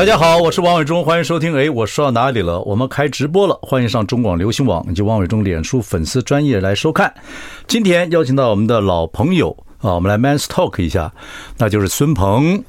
[0.00, 1.54] 大家好，我是王伟忠，欢迎收听。
[1.54, 2.58] 哎，我说到哪里了？
[2.62, 7.12] 我们开直播了，欢迎上中广流行网以及王伟忠脸书粉丝专业来收看。
[7.66, 11.12] 今天邀请到我们的老朋友啊，我们来 Man's Talk 一下，
[11.58, 12.64] 那就是孙鹏。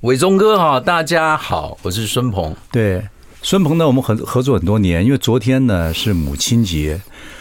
[0.00, 2.56] 伟忠哥哈，大家好，我是孙鹏。
[2.72, 3.06] 对，
[3.42, 6.98] 孙鹏呢，我们合合作很多年，因为昨天呢是母亲节，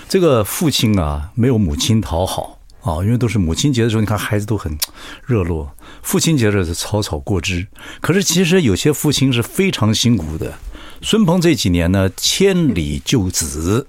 [0.09, 2.59] 这个父亲啊没有母亲讨好。
[2.81, 4.77] 啊，因为都是母亲节的时候，你看孩子都很
[5.25, 5.69] 热络。
[6.07, 7.67] 父亲节的时候是草草过之。
[7.99, 10.53] 可是其实有些父亲是非常辛苦的。
[11.02, 13.86] 孙鹏这几年呢，千里救子。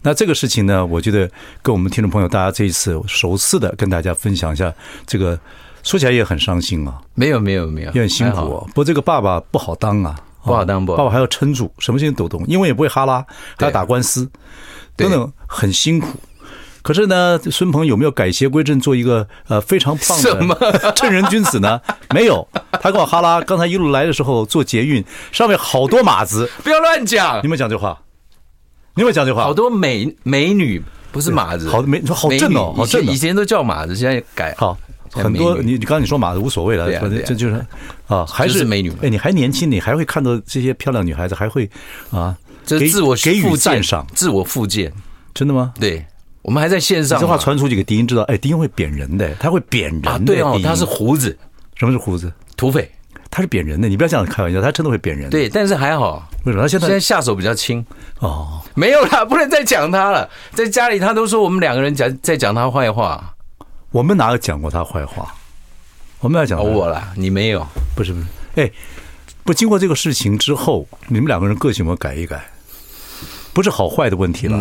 [0.00, 4.72] 那这个事情呢，我觉得跟我们听众朋友大家这一次首次的跟大家分享一下，
[5.06, 5.38] 这个
[5.82, 6.98] 说起来也很伤心啊。
[7.14, 8.64] 没有没有没有，也很辛苦啊。
[8.68, 10.84] 不过这个爸爸不好当啊，不好当。
[10.86, 13.22] 爸爸还要撑住，什么事情都懂，因为也不会哈拉，
[13.58, 14.26] 还要打官司，
[14.96, 16.18] 等等，很辛苦。
[16.82, 21.80] 可是呢，孙鹏有没有改邪归正，做一个呃非常棒的正 人君子呢？
[22.14, 22.46] 没有，
[22.80, 27.36] 他跟我哈拉，刚才一路来的时候坐捷运，上面好多马子，不要乱讲。
[27.38, 28.00] 你有没有讲这话？
[28.94, 29.42] 你有没有讲这话？
[29.44, 33.04] 好多美美女不是马子，好美，好正哦，好正。
[33.04, 34.76] 以前都叫马子，现在改好
[35.12, 35.56] 很多。
[35.58, 37.64] 你你刚刚你说马子无所谓了，反正这就是
[38.06, 38.90] 啊，还是美女。
[39.02, 41.68] 哎，你还年轻，你还会看到这些漂亮女孩子，还会
[42.10, 42.34] 啊，
[42.64, 44.92] 这自我给予赞赏，自我复健，
[45.34, 45.74] 真的吗？
[45.78, 46.06] 对。
[46.42, 48.22] 我们还在线上，这话传出几个低音，知道？
[48.22, 50.18] 哎，低音会贬人的，他会贬人的。
[50.24, 51.36] 对哦，他是胡子。
[51.76, 52.32] 什么是胡子？
[52.56, 52.90] 土匪。
[53.30, 55.30] 他是贬人的，你不要这样开玩笑，他真的会贬人。
[55.30, 56.28] 对，但是还好。
[56.44, 57.84] 为什么他现在现在下手比较轻？
[58.18, 60.28] 哦，没有啦，不能再讲他了。
[60.52, 63.34] 在家里，他都说我们两个人讲在讲他坏话。
[63.92, 65.32] 我们哪有讲过他坏话？
[66.18, 67.64] 我们要讲我啦，你没有？
[67.94, 68.26] 不是不是，
[68.56, 68.70] 哎，
[69.44, 72.44] 不，经过这个事情之后，你们两个人个性有没有改一改？
[73.52, 74.58] 不是好坏的问题了。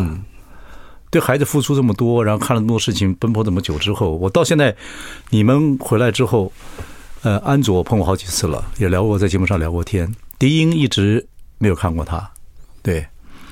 [1.12, 4.76] 对孩子付出这么多，然后看了那么多事情，奔波这么久之后，我到现在，
[5.30, 6.52] 你们回来之后，
[7.24, 10.14] 呃，安卓碰过好几次了，也聊过，在节目上聊过天。
[10.38, 11.26] 迪英一直
[11.58, 12.30] 没有看过他，
[12.82, 13.06] 对，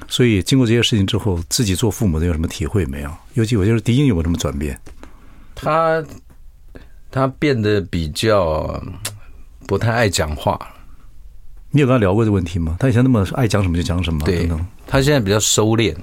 [0.07, 3.11] 所以经过这些事情之后，自己做父母的有什么体会没有？
[3.33, 4.79] 尤其我觉得迪英有没有什么转变？
[5.55, 6.03] 他
[7.09, 8.79] 他变得比较
[9.67, 10.59] 不太爱讲话。
[11.71, 12.77] 你有跟他聊过这个问题吗？
[12.79, 14.47] 他以前那么爱讲什么就讲什么，对，
[14.85, 15.95] 他现在比较收敛。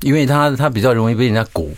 [0.00, 1.74] 因为他他比较容易被人家鼓，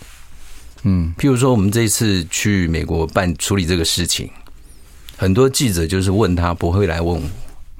[0.83, 4.29] 嗯，譬如说我们这一次去美国办处理这个事情，
[5.15, 7.29] 很多记者就是问他，不会来问我，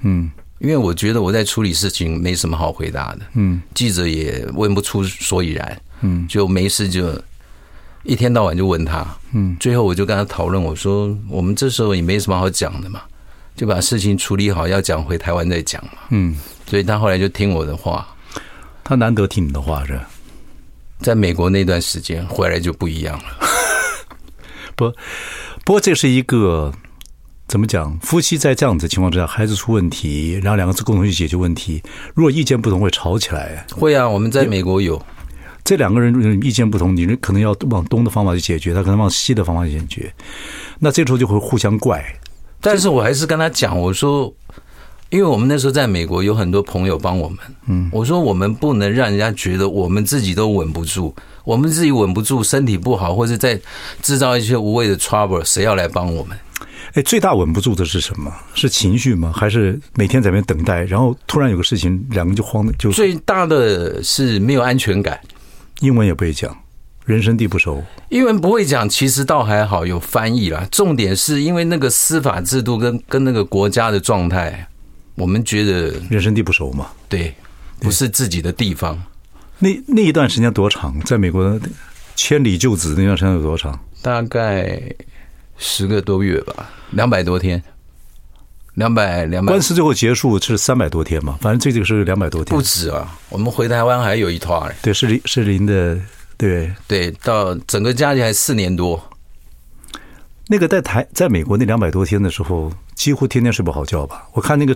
[0.03, 7.19] 嗯，因为我觉得我在处理事情没什么好回答的，嗯，记者也问不出所以然，嗯，就没事就
[8.03, 13.01] 一天到晚就问他，嗯，最后我就跟他讨论，我说我们这时候也没什么好讲的嘛，
[13.55, 16.35] 就把事情处理好，要讲回台湾再讲嘛，嗯，
[16.69, 18.07] 所以他后来就听我的话，
[18.83, 19.99] 他难得听你的话是。
[20.99, 23.25] 在美国那段时间回来就不一样了，
[24.75, 24.89] 不，
[25.63, 26.73] 不过这是一个
[27.47, 27.97] 怎么讲？
[27.99, 31.81] 夫妻在这样子情况之下，孩子出问题，然后两个字共同去解决问题。
[32.13, 33.65] 如果意见不同，会吵起来。
[33.71, 35.01] 会啊，我们在美国有
[35.63, 40.13] 这两个人意见不同，你可能要往东的方法去解决，他可能往西的方法去解决。
[40.79, 42.03] 那这时候就会互相怪。
[42.59, 44.33] 但是我还是跟他讲，我说。
[45.09, 47.37] 因为我们那时候在美国有很多朋友帮我们，
[47.67, 53.59] 嗯，我说我们不能让人家觉得我们自己都稳不住，我们自己稳不住，身体不好，或者在
[54.01, 56.37] 制造一些无谓的 trouble，谁要来帮我们？
[56.93, 58.33] 哎，最大稳不住的是什么？
[58.53, 59.31] 是情绪吗？
[59.33, 62.73] 还是每天在那边等待，然后突然有个事情，两个人就慌了？
[62.77, 65.19] 就最大的是没有安全感，
[65.79, 66.53] 英文也不会讲，
[67.05, 70.67] 人生地不熟，英文不会讲，其实倒还好，有翻译啦。
[70.71, 74.67] 重点是因为那个司法制度跟跟那个国家的状态。
[75.17, 77.33] 我们觉得人生地不熟嘛，对，
[77.79, 79.01] 不是自己的地方。
[79.57, 80.99] 那那一段时间多长？
[81.01, 81.59] 在美国
[82.15, 83.79] 千里救子那段时间有多长？
[84.03, 84.79] 大概
[85.57, 87.61] 十个多月吧，两百多天，
[88.75, 89.51] 两百两百。
[89.51, 91.35] 官司最后结束是三百多天嘛？
[91.41, 93.17] 反正这个是两百多天，不止啊。
[93.29, 94.71] 我们回台湾还有一趟。
[94.83, 95.99] 对，是林是林的，
[96.37, 99.03] 对对，到整个加起来四年多。
[100.47, 104.27] 那个在台在美国那两百多天的时候，几乎天天睡不好觉吧？
[104.33, 104.75] 我看那个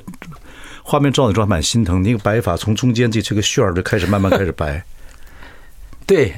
[0.83, 4.83] 画面照的时候还蛮心疼，那个白发从中间这这个旋儿就开始慢慢开始白。
[6.06, 6.33] 对，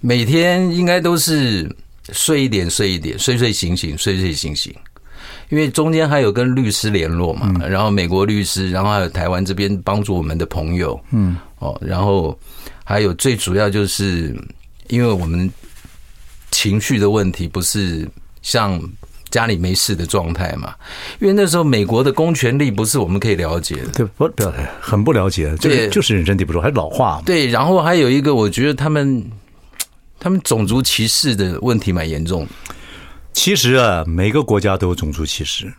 [0.00, 1.70] 每天应该都是
[2.12, 4.74] 睡一点睡一点，睡睡醒醒，睡睡醒醒。
[5.50, 12.38] 因为中间还有跟律师联络嘛，然后美国律师，然后还有台湾这边帮助我们的朋友，嗯，哦，然后
[12.84, 14.32] 还有最主要就是
[14.86, 15.50] 因为我们
[16.52, 18.08] 情绪的问题，不是
[18.42, 18.80] 像。
[19.30, 20.74] 家里没事的状态嘛，
[21.20, 27.22] 因为那时候美国的公权力不是我们可以了解的，对，不不要很不了解，就是就是人生地不熟，还老化。
[27.24, 29.24] 对，然后还有一个，我觉得他们
[30.18, 32.44] 他们种族歧视的问题蛮严重。
[33.32, 35.72] 其实啊，每个国家都有种族歧视，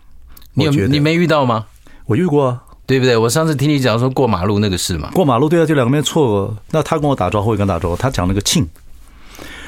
[0.53, 1.65] 你有你没遇到吗？
[2.05, 3.17] 我遇过啊，对不对？
[3.17, 8.65] 我上次听你讲说过马路那个事嘛，过马路对啊，就两个人错，那他跟我打招呼，我跟他打招呼，他讲了个庆，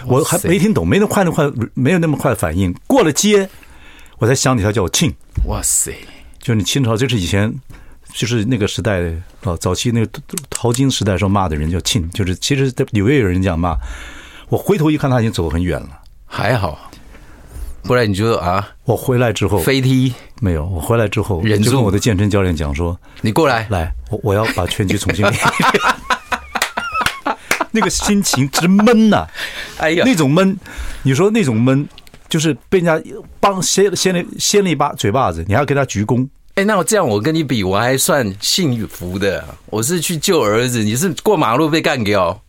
[0.08, 3.50] 我还没听懂，没那么快那么快，没有那么快的反应，过了街。
[4.20, 5.14] 我才想起他叫我庆，
[5.48, 5.94] 哇塞！
[6.40, 7.54] 就你清朝，就是以前，
[8.14, 9.02] 就是那个时代
[9.44, 10.10] 啊，早期那个
[10.50, 13.76] 淘金时代时候骂的人叫庆，就是其实在纽约有人这样骂。
[14.48, 15.90] 我回头一看，他已经走很远了，
[16.26, 16.90] 还好，
[17.82, 25.34] 不然你觉得啊，我回来之后飞踢没有，我回来之后就跟我的健身教练讲说：“你过来，来，我我要把拳击重新练。”
[27.74, 29.28] 那个心情直闷呐，
[29.78, 30.58] 哎呀，那种闷，
[31.04, 31.88] 你说那种闷。
[32.30, 33.00] 就是被人家
[33.40, 36.28] 帮掀掀了掀了一把嘴巴子，你还要给他鞠躬。
[36.56, 39.46] 哎，那我这样我跟你比，我还算幸福的。
[39.68, 42.42] 我是去救儿子，你是过马路被干掉，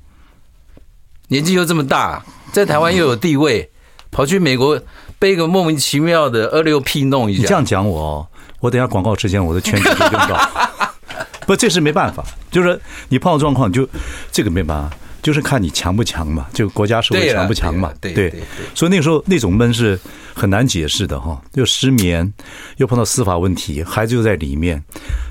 [1.29, 3.71] 年纪又这么大，在台湾又有地位，
[4.11, 4.81] 跑去美国
[5.19, 7.43] 被一个莫名其妙的二六 P 弄一下。
[7.43, 8.26] 你这样讲我，
[8.61, 10.50] 我等下广告之前我的圈子就用到。
[11.47, 12.81] 不，这是没办法，就是
[13.11, 13.87] 你碰到状况就
[14.32, 14.97] 这个没办法。
[15.25, 18.32] 就是看你强不强嘛，就国家社会强不强嘛，对对，
[18.75, 19.99] 所以那个时候那种闷是
[20.35, 22.31] 很难解释的哈，又失眠，
[22.76, 24.81] 又碰到司法问题，孩子又在里面，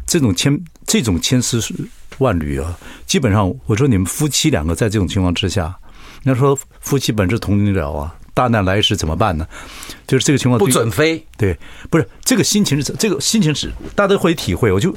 [0.08, 1.62] 这种千这种千丝
[2.18, 2.76] 万缕啊，
[3.06, 5.78] 基本上我说你们夫妻两个在这种情况之下，
[6.24, 8.16] 人家说夫妻本是同林鸟啊。
[8.34, 9.48] 大难来时怎么办呢？
[10.08, 11.24] 就是这个情况不准飞。
[11.38, 11.58] 对，
[11.90, 14.72] 不是这个心情是这个心情是大家都会体会。
[14.72, 14.94] 我就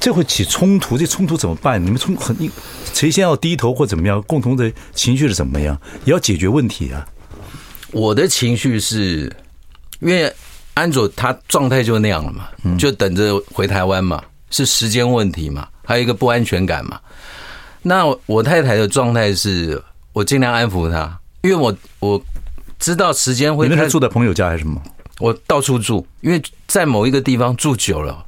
[0.00, 1.84] 这会起冲突，这冲突怎么办？
[1.84, 2.34] 你们冲很
[2.94, 4.22] 谁先要低头或怎么样？
[4.22, 5.78] 共同的情绪是怎么样？
[6.04, 7.06] 也要解决问题啊。
[7.92, 9.30] 我的情绪是
[10.00, 10.32] 因为
[10.74, 12.48] 安卓他状态就那样了嘛，
[12.78, 16.98] 就等着回台湾嘛，是时间问题嘛，还有一个不安全感嘛。
[17.82, 19.80] 那我太太的状态是
[20.12, 22.22] 我尽量安抚她，因为我我。
[22.78, 23.68] 知道时间会。
[23.68, 24.80] 你那是住在朋友家还是什么？
[25.20, 28.24] 我到处住，因为在某一个地方住久了，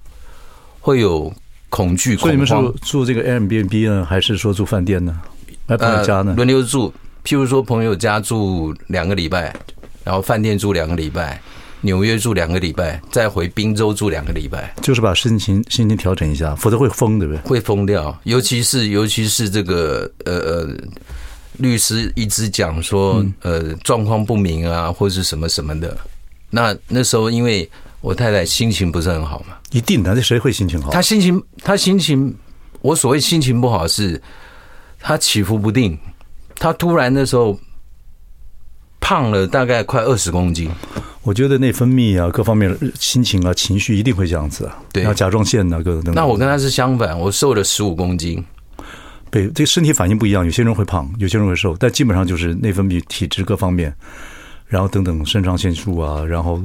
[0.81, 1.33] 会有
[1.69, 2.17] 恐惧。
[2.17, 5.21] 所以你们是住这个 Airbnb 呢，还是说住饭店呢？
[5.69, 6.35] 来朋友家呢？
[6.35, 6.93] 轮流住。
[7.25, 9.55] 譬如说，朋友家住两个礼拜，
[10.03, 11.41] 然后饭店住两个礼拜，
[11.83, 14.75] 纽约住两个礼拜，再回宾州住两个礼拜。
[14.83, 17.41] 就是把心情心情调整一下，否则会疯，对不对？
[17.43, 20.77] 会疯掉，尤其是尤其是这个呃呃。
[21.61, 25.97] 律师一直讲说，呃，状况不明啊，或者是什么什么的。
[26.51, 27.69] 那那时候，因为
[28.01, 30.91] 我太太心情不是很好嘛，一定的，这谁会心情好？
[30.91, 32.35] 她心情，她心情，
[32.81, 34.21] 我所谓心情不好是，
[34.99, 35.97] 她起伏不定。
[36.57, 37.59] 她突然那时候
[38.99, 40.71] 胖了大概快二十公斤。
[41.23, 44.83] 我觉得内分泌啊，各方面的心情啊，情绪一定会这样子啊。
[44.91, 46.15] 对，甲状腺啊，各种。
[46.15, 48.43] 那我跟她是相反，我瘦了十五公斤。
[49.31, 53.95] 对，这个身体反应不一样，有些人会胖，有些人会瘦，但基本上就是内分泌、体质各方面，
[54.67, 56.61] 然后等等，肾上腺素啊，然后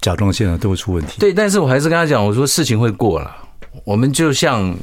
[0.00, 1.18] 甲状腺啊都会出问题。
[1.18, 3.36] 对，但是我还是跟他讲，我说事情会过了，
[3.84, 4.74] 我们就像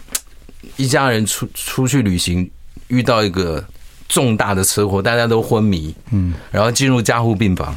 [0.77, 2.49] 一家人出出去旅行，
[2.87, 3.63] 遇到一个
[4.07, 7.75] 重大的车祸，大家都昏迷，嗯，然后进入加护病房，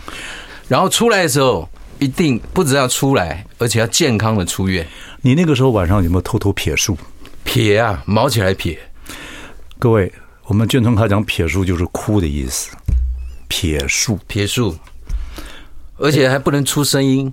[0.68, 1.66] 然后出来的时候，
[1.98, 4.86] 一定不只要出来，而且要健康的出院。
[5.22, 6.94] 你那个时候晚上有没有偷偷撇树？
[7.44, 8.78] 撇啊，毛起来撇。
[9.84, 10.10] 各位，
[10.44, 12.74] 我们卷宗他讲撇树就是哭的意思，
[13.48, 14.18] 撇树。
[14.26, 14.74] 撇树，
[15.98, 17.30] 而且还不能出声音，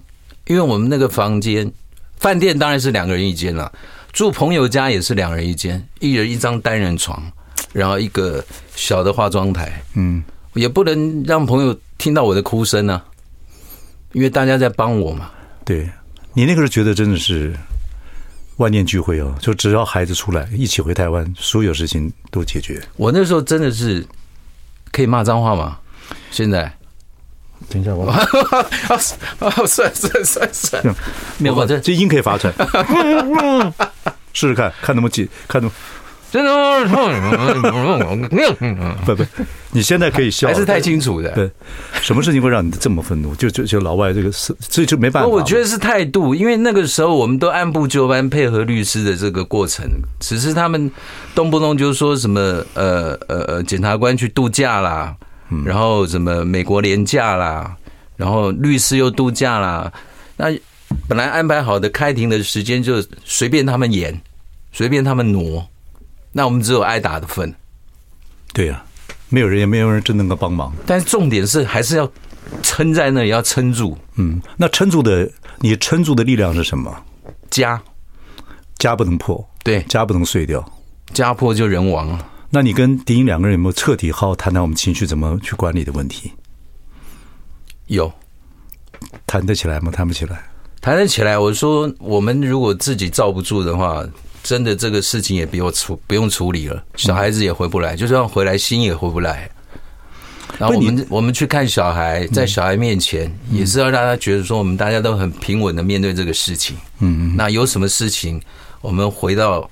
[0.48, 1.72] 因为我们那个房间，
[2.18, 3.72] 饭店当然是两个人一间了，
[4.12, 7.24] 住朋友家也是两人一间，一人一张单人床，
[7.72, 8.44] 然后一个
[8.76, 10.22] 小的化妆台，嗯，
[10.54, 13.02] 也不能让朋友听到我的哭声啊，
[14.12, 15.32] 因为大家在帮我嘛。
[15.64, 15.90] 对，
[16.34, 17.56] 你那个时候觉得真的是。
[18.62, 22.82] 万念俱灰哦，就只要孩子出来，一起回台湾，所有事情都解决。
[22.96, 24.06] 我那时候真的是
[24.92, 25.80] 可以骂脏话吗？
[26.30, 26.72] 现在，
[27.68, 28.22] 等一下我， 啊
[29.66, 30.96] 算算算算，
[31.40, 32.54] 没有，这这音可以发出来，
[34.32, 35.70] 试试看看能不能解，看能。
[36.32, 36.52] 真的
[39.06, 39.26] 不不，
[39.72, 41.30] 你现在可以笑，还是太清楚的。
[41.32, 41.52] 对，
[42.02, 42.24] 什么？
[42.24, 43.02] 事情会让你这么？
[43.02, 43.36] 愤怒？
[43.36, 45.28] 就就就老外这个事，所以就没办法。
[45.28, 49.86] 我觉得是态度，因为那个时候我们都按部就班配合律师的这个过程，
[50.22, 50.90] 只是他们
[51.36, 52.40] 动不动就说什么？
[52.76, 55.14] 呃呃呃，检察官去度假啦，
[55.66, 56.46] 然后什么？
[56.46, 57.76] 美国廉价啦，
[58.16, 59.92] 然后律师又度假啦，
[60.38, 60.46] 那
[61.10, 64.18] 本来安排好的开庭的时间就随便他们演，
[64.72, 65.68] 随便他们挪，
[66.32, 67.54] 那我们只有挨打的份。
[68.54, 68.86] 对呀、啊，
[69.30, 70.74] 没有人也没有人真能够帮忙。
[70.86, 72.10] 但是重点是还是要
[72.62, 73.98] 撑在那里，要撑住。
[74.16, 76.96] 嗯，那撑住的你撑住的力量是什么？
[77.50, 77.82] 家，
[78.78, 80.64] 家不能破，对，家不能碎掉，
[81.14, 82.20] 家破就人亡。
[82.50, 86.32] 那你跟迪英两个人有没有彻底好好谈谈我们情绪怎么去管理的问题？
[87.88, 88.12] 有，
[89.26, 89.92] 谈得起来吗？
[89.92, 90.44] 谈不起来。
[90.82, 91.38] 谈得起来。
[91.38, 94.04] 我说，我们如果自己罩不住的话，
[94.44, 96.84] 真的这个事情也不用处不用处理了。
[96.96, 99.50] 小孩子也回不来，就算回来，心也回不来。
[100.58, 106.76] 然后我们我们去看小孩，在小孩面前也是要让他觉得说，我们大家都很平稳的面对这个事情。
[107.00, 107.36] 嗯嗯。
[107.36, 108.42] 那有什么事情，
[108.82, 109.70] 我们回到。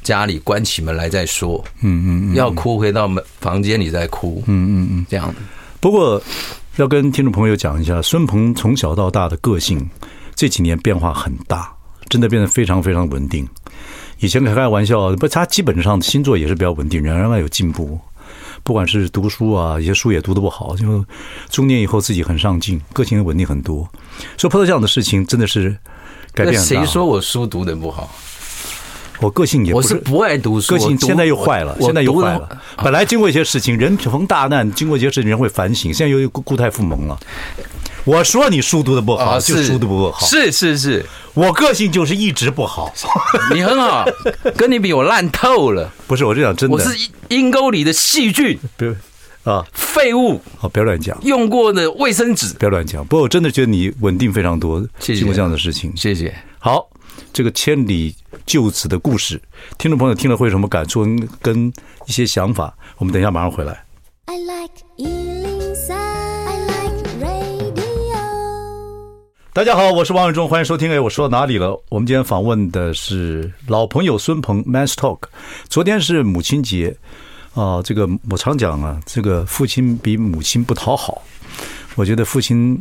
[0.00, 5.34] 家里关起门来再说，嗯嗯，嗯，要哭回到门房间里再哭，嗯嗯嗯，这样。
[5.80, 6.22] 不过
[6.76, 9.86] 要跟听众朋友讲一下，孙鹏从小到大的个性
[10.34, 11.70] 这几年变化很大，
[12.08, 13.48] 真的变得非常非常稳定。
[14.18, 17.98] 以前开开玩笑，不，他基本上星座也是比较稳定，仍然有进步。
[18.64, 21.04] 不管是读书啊，一些书也读得不好，就
[21.48, 23.88] 中年以后自己很上进，个性也稳定很多。
[24.36, 25.70] 所以碰到这样的事情，真的是
[26.34, 26.66] 改变很大。
[26.66, 28.10] 谁说我书读得不好？
[29.20, 32.48] 我个性也不是，我是不爱读书，个性现在又坏了，现在又坏了。
[32.76, 35.94] 本来经过一些事情，人逢大难，经过一些事情，人会反省。
[35.94, 37.18] 现在又故态复萌了。
[38.08, 40.24] 我说你书读的不好，就书读不好。
[40.24, 42.90] 是是是，我个性就是一直不好。
[43.52, 44.02] 你很好，
[44.56, 45.92] 跟你比我烂透了。
[46.06, 48.58] 不是，我是讲真的，我是阴沟里的细菌，
[49.44, 50.40] 啊，废物。
[50.56, 51.18] 好，不要乱讲。
[51.22, 53.04] 用过的卫生纸，不要乱讲。
[53.04, 55.16] 不过我真的觉得你稳定非常多，谢谢。
[55.16, 56.34] 经过这样的事情，谢谢。
[56.58, 56.88] 好。
[57.30, 58.14] 这个千里
[58.46, 59.38] 就此的故事，
[59.76, 61.04] 听众朋友听了会有什么感触
[61.42, 61.70] 跟
[62.06, 62.74] 一些想法？
[62.96, 63.84] 我们等一下马上回来。
[64.24, 65.57] I like
[69.58, 70.88] 大家好，我是王伟忠，欢迎收听。
[70.88, 71.82] 哎，我说到哪里了？
[71.88, 75.22] 我们今天访问的是老朋友孙鹏，Man's Talk。
[75.68, 76.96] 昨天是母亲节
[77.54, 81.22] 啊，这个我常讲啊，这个父亲比母亲不讨好。
[81.96, 82.80] 我觉得父亲。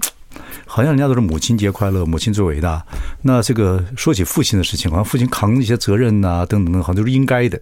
[0.67, 2.85] 好像人家都是母亲节快乐，母亲最伟大。
[3.23, 7.59] 那这个说起父亲的事情，好像父亲扛一些责任呐、啊，等等等，好像都是应该的。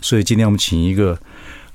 [0.00, 1.18] 所以今天我们请一个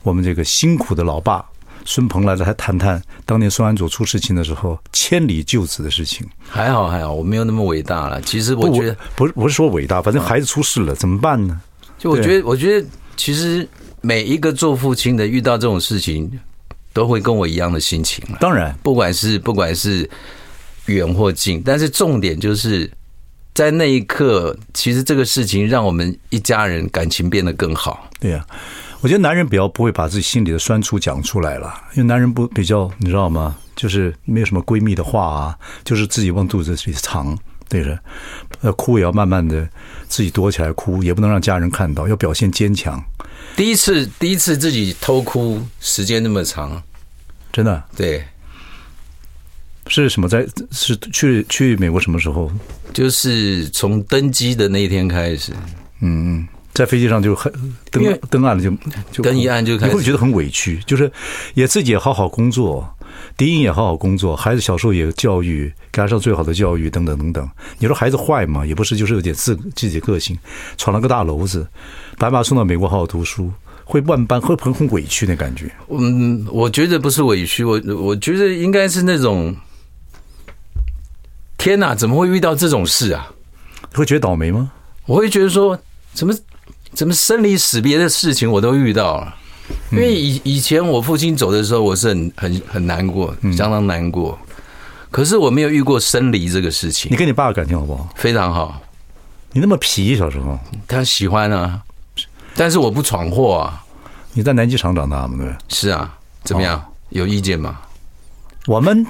[0.02, 1.46] 我们这个辛苦的老爸
[1.86, 6.28] 孙鹏来了还谈谈当年孙安佐出事情的时候，千里救子的事情。
[6.50, 8.22] 还好还好，我没有那么伟大了。
[8.22, 11.60] 其实我觉得不是不是说伟大，反正孩子出事了，怎么办呢？
[11.98, 13.68] 就我觉得，我觉得其实
[14.02, 16.32] 每一个做父亲的遇到这种事情，
[16.94, 18.24] 都会跟我一样的心情。
[18.40, 20.10] 当然，不管是不管是。
[20.88, 22.92] 远或近，但是重点就是
[23.54, 28.10] 在那一刻，其实这个事情让我们一家人感情变得更好。
[28.20, 28.46] 对呀，
[29.02, 33.58] 我觉得男人比较不会把自己心里的酸楚讲出来了，因为男人不比较，你知道吗？
[33.76, 37.36] 就是没有什么闺蜜的话啊，就是自己往肚子里藏，
[37.68, 37.98] 对着，
[38.62, 39.68] 呃，哭也要慢慢的
[40.08, 43.04] 自己躲起来哭，也不能让家人看到，要表现坚强。
[43.56, 46.82] 第一次，第一次自己偷哭，时间那么长，
[47.52, 48.24] 真的，对。
[49.88, 50.46] 是什么在？
[50.46, 52.52] 在是去去美国什么时候？
[52.94, 55.52] 就是从登机的那一天开始。
[56.02, 56.48] 嗯，
[56.82, 57.54] 在飞机上就很
[57.92, 58.72] 登登岸了就，
[59.12, 60.80] 就登一岸就开始，你会觉得很委屈。
[60.88, 61.12] 就是
[61.54, 62.92] 也自己也好好工作，
[63.38, 67.48] 迪英也好好工作，孩子小时候也教育，给他上最好的教育，等等等等。
[67.78, 68.66] 你说孩子坏嘛？
[68.66, 70.36] 也不是，就是有点自自己的个性，
[70.76, 71.68] 闯了个大篓子，
[72.18, 73.52] 把马送到美国好好读书，
[73.84, 75.72] 会万般会很很委屈的感觉。
[75.90, 79.56] 嗯，我觉得不是委屈，我我觉得应该是那种。
[81.60, 83.32] 天哪，怎么会遇到这种事啊？
[83.94, 84.72] 会觉得倒霉吗？
[85.06, 85.80] 我会觉得说，
[86.12, 86.34] 怎么
[86.94, 89.36] 怎么生离死别的事情我都遇到了。
[89.92, 94.38] 因为以以前我父亲走的时候，我是很很很难过，相当难过。
[95.10, 97.12] 可是我没有遇过生离这个事情。
[97.12, 98.10] 你跟你爸感情好不好？
[98.16, 98.82] 非常好。
[99.54, 100.58] 你那么皮，小时候
[100.88, 101.82] 他喜欢啊，
[102.56, 103.84] 但是我不闯祸啊。
[104.34, 105.38] 你在南机场长大吗？
[105.38, 105.56] 对。
[105.68, 106.82] 是啊，怎么样？
[107.10, 107.80] 有意见吗？
[108.68, 109.06] 我们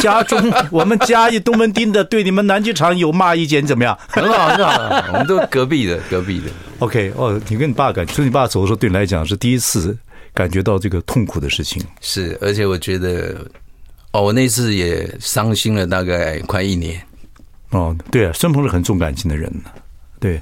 [0.00, 0.38] 家中，
[0.70, 3.98] 我们嘉义东门町的对你们南剧场有骂意见怎么样？
[4.08, 6.50] 很好，很好，我们都隔壁的，隔壁的。
[6.80, 9.96] OK，哦，你跟你爸感觉，所以你爸走的时候，对你来讲是第一次
[10.34, 11.82] 感觉到这个痛苦的事情。
[12.00, 13.34] 是，而且我觉得，
[14.12, 17.00] 哦，我那次也伤心了大概快一年。
[17.70, 19.70] 哦，对啊，孙鹏是很重感情的人呢。
[20.20, 20.38] 对，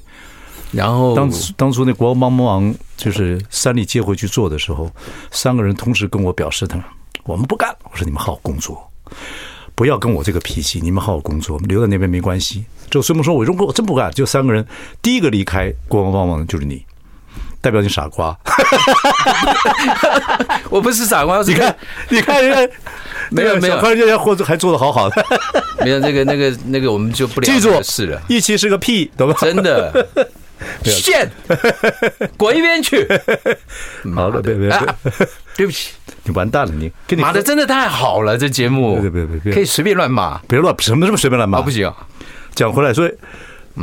[0.72, 4.90] 然后当当初那国王帮忙就是三立接回去做的时候，
[5.30, 6.82] 三个人同时跟我表示他。
[7.30, 8.90] 我们不干，我说你们好好工作，
[9.76, 10.80] 不要跟我这个脾气。
[10.82, 12.64] 你们好好工作，留在那边没关系。
[12.90, 14.66] 就孙木说：“我如果我真不干，就三个人，
[15.00, 16.84] 第一个离开国王帮忙的就是你，
[17.60, 18.36] 代表你傻瓜。
[20.70, 21.76] ”我不是傻瓜，你看，
[22.10, 22.74] 你看人家
[23.30, 25.24] 没有没有，人家活还做的好好的，
[25.84, 29.36] 没有那个那个那个我们就不了解记住是了，一期是个屁，懂吗？
[29.40, 30.08] 真的。
[30.84, 31.30] 现
[32.36, 33.06] 滚一边去！
[34.14, 34.94] 好了，别别别，
[35.56, 35.92] 对不起，
[36.24, 39.00] 你完蛋了，你给你骂的真的太好了，这节目。
[39.00, 41.90] 别别别别，可以随便乱骂，别乱，什么什么随便乱骂，不行。
[42.54, 43.12] 讲回来，所以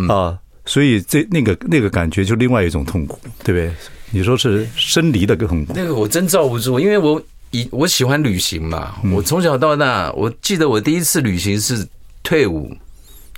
[0.10, 3.72] 啊，所以这那个那个感觉就另外一种痛苦，对不对？
[4.12, 11.88] 你说是生离的更痛苦，那个我真罩不住，因为我以我喜欢旅行嘛，我从小到大，我记得我第一次旅行是
[12.24, 12.72] 退伍，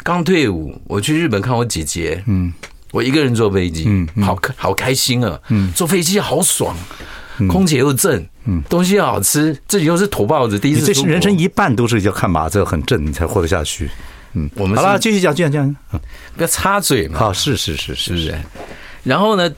[0.03, 2.51] 刚退伍，我去日本看我姐姐，嗯。
[2.91, 6.75] 我一个人坐飞机，嗯，好开好开心啊，嗯，坐飞机好爽，
[7.47, 10.87] 空姐又正，嗯，东西又好吃，自己又是土包子，第一次。
[10.87, 13.89] 这是人生一半都是要看马这很正，你才活得下去。
[14.33, 15.75] 嗯，我们好了，继续讲，继续讲，
[16.35, 17.19] 不要插嘴嘛。
[17.19, 18.35] 好，是是是是是。
[19.03, 19.51] 然后呢，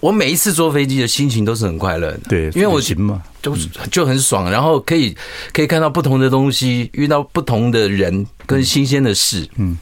[0.00, 3.56] 我每一次坐飞机的心情都是很快乐的，对，因为我行嘛，就
[3.90, 5.16] 就很爽，然后可以
[5.52, 9.76] 可以看到不同的东西，遇到不同的人跟新鲜的事，嗯。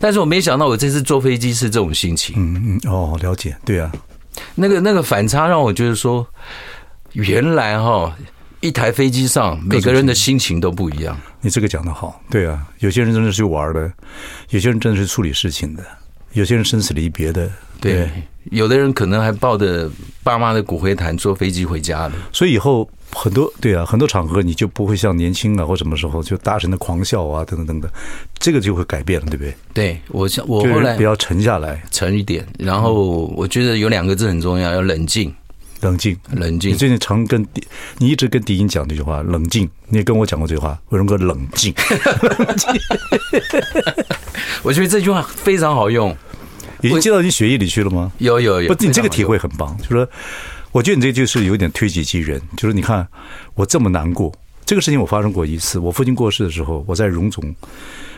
[0.00, 2.34] 但是我没想到，我这次坐飞机是这种心情。
[2.38, 3.92] 嗯嗯哦，了解，对啊，
[4.54, 6.26] 那个那个反差让我觉得说，
[7.12, 8.16] 原来哈，
[8.60, 11.16] 一台飞机上每个人的心情都不一样。
[11.42, 13.92] 你这个讲的好，对啊，有些人真的是玩的，
[14.48, 15.84] 有些人真的是处理事情的，
[16.32, 18.08] 有些人生死离别的，对，
[18.50, 19.90] 有的人可能还抱着
[20.22, 22.14] 爸妈的骨灰坛坐飞机回家的。
[22.32, 22.88] 所以以后。
[23.12, 27.90] 很多对啊，很多场合你就不会像年轻啊或什么时候就大声的狂笑啊等等等等，
[28.38, 29.52] 这个就会改变了，对不对？
[29.74, 32.46] 对，我想我后来比较沉下来，沉一点。
[32.56, 35.34] 然后我觉得有两个字很重要，要冷静，
[35.80, 36.70] 冷静，冷静。
[36.70, 37.44] 你最近常跟
[37.98, 39.68] 你一直跟迪英讲这句话，冷静。
[39.88, 41.74] 你也跟我讲过这句话，为什么说冷静？
[44.62, 46.16] 我觉得这句话非常好用，
[46.82, 48.12] 已经进到你血液里去了吗？
[48.18, 50.08] 有有有，不，你这个体会很棒，就是说。
[50.72, 53.04] 我觉得你这就是有点推己及人，就是你看
[53.54, 54.32] 我这么难过，
[54.64, 55.80] 这个事情我发生过一次。
[55.80, 57.52] 我父亲过世的时候，我在荣总，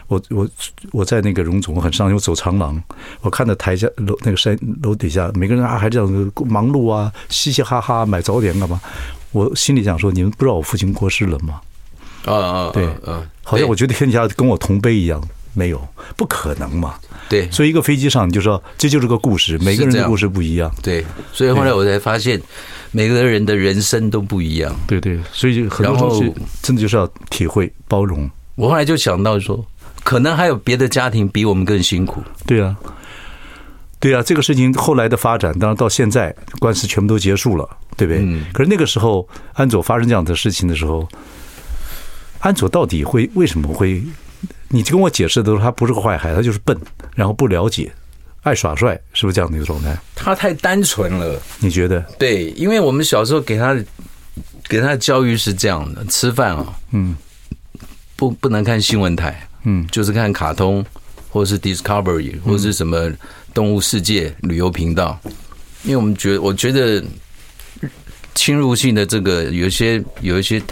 [0.07, 0.47] 我我
[0.91, 2.79] 我在那个荣总，我很伤心，我走长廊，
[3.23, 8.79] 我看到台下楼那个山楼底下，每个人啊还这样忙碌啊，嘻嘻哈哈买早点干嘛？
[9.31, 11.59] 我心里想说，你们不知道我父亲过世了吗？
[12.27, 15.19] 啊啊，对，嗯，好像我觉得天下跟我同悲一样，
[15.55, 16.95] 没有，不可能嘛。
[17.29, 20.71] 对，所以一个飞机上，你就说这就是个故事，每个人的故事不一样。
[20.83, 22.41] 对，所以后来我才发现，
[22.91, 24.75] 每个人的人生都不一样。
[24.87, 28.31] 对对，所以很多东西真的就是要体会包容。
[28.55, 29.65] 我后来就想到说，
[30.05, 32.23] 可能还有别的家庭比我们更辛苦。
[32.47, 32.77] 对啊，
[33.99, 38.23] 对啊，这个事情后来的发展，当然到现在官司全部都结束了，对不对？
[38.23, 38.45] 嗯。
[38.53, 41.09] 可是那个时候，安佐发生这样的事情的时候，
[42.41, 44.03] 安佐到底会为什么会？
[44.69, 46.77] 你跟我解释的时候他不是个坏孩子，他就是笨，
[47.15, 47.93] 然后不了解，
[48.43, 49.97] 爱耍帅，是不是这样的一个状态？
[50.15, 52.01] 他太单纯了，你觉得？
[52.19, 53.77] 对，因为我们小时候给他
[54.69, 57.15] 给他的教育是这样的：吃饭啊，嗯，
[58.17, 60.85] 不不能看新闻台，嗯，就是看卡通，
[61.29, 63.13] 或者是 Discovery，或者是什么
[63.53, 65.21] 动物世界旅游频道。
[65.85, 67.05] 因为我们觉得，我觉得
[68.35, 70.63] 侵入性的这个有一些有一些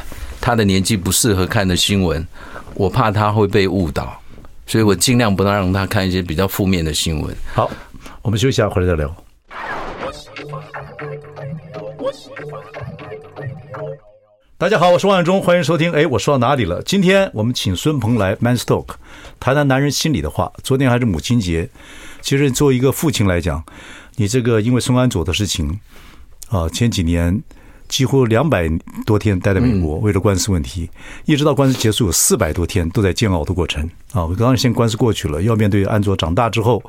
[0.40, 2.26] 他的年纪不适合看的新闻。
[2.80, 4.18] 我怕他会被误导，
[4.66, 7.36] 所以我尽量不能让他看一些比较负面的新闻。
[7.52, 7.70] 好，
[8.22, 9.14] 我们休息一下，回来再聊。
[14.56, 15.92] 大家好，我是万忠，欢迎收听。
[15.92, 16.82] 哎，我说到哪里了？
[16.84, 18.86] 今天我们请孙鹏来 Man Talk，
[19.38, 20.50] 谈谈男人心里的话。
[20.64, 21.68] 昨天还是母亲节，
[22.22, 23.62] 其实作为一个父亲来讲，
[24.16, 25.78] 你这个因为松安佐的事情
[26.48, 27.42] 啊，前几年。
[27.90, 28.70] 几乎两百
[29.04, 30.88] 多天待在美国，为了官司问题，
[31.26, 34.24] 一直到官司结束，有四百多天都在煎熬的过程啊！
[34.28, 36.82] 刚刚先官司过去了，要面对安卓长大之后，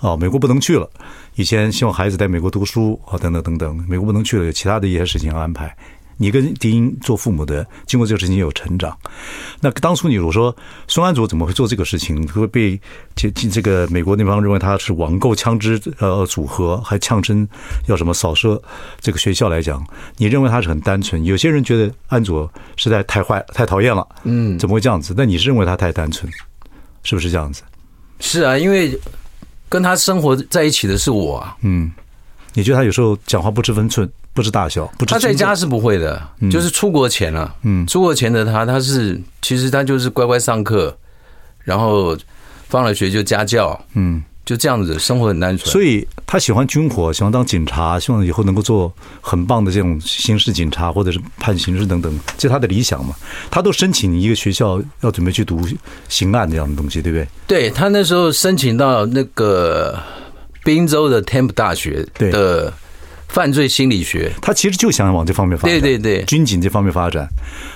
[0.00, 0.90] 啊，美国不能去了。
[1.34, 5.76] 以前希望孩子在美国读书啊，等等等等，美国不能去了，有其他的一些事情要安排。
[6.16, 8.96] 你跟迪英做父母的，经过这个事情也有成长。
[9.60, 10.54] 那当初你如果说
[10.88, 12.80] 孙安佐怎么会做这个事情，会被
[13.14, 17.46] 这这个美国那方认为他是网购枪支呃组合，还呛声
[17.86, 18.60] 要什么扫射
[19.00, 21.24] 这个学校来讲，你认为他是很单纯？
[21.24, 25.14] 有些人觉得安佐实在太坏太讨厌了，嗯，怎么会这样子？
[25.16, 26.30] 那你是认为他太单纯，
[27.02, 27.62] 是不是这样子？
[28.20, 28.98] 是啊，因为
[29.68, 31.92] 跟他生活在一起的是我啊，嗯，
[32.54, 34.10] 你觉得他有时候讲话不知分寸？
[34.36, 37.54] 不知大小，不知他在家是不会的，就是出国前了。
[37.62, 40.94] 嗯，出国前的他，他是其实他就是乖乖上课，
[41.64, 42.14] 然后
[42.68, 45.72] 放了学就家教，嗯，就这样子生活很单纯。
[45.72, 53.14] 所以他喜欢军火，喜欢当警察，希望以后能够做很棒的这种刑事警察或者是判刑事等等，这是他的理想嘛。
[53.50, 55.66] 他都申请一个学校要准备去读
[56.10, 57.26] 刑案这样的东西，对不对？
[57.46, 59.98] 对，他那时候申请到那个
[60.62, 62.70] 宾州的 Temple 大学的。
[63.28, 67.28] 犯罪心理学，他其实就想往这方面发展，对对对，军警这方面发展。